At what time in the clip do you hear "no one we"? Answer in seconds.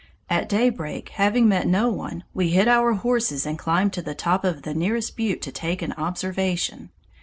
1.67-2.49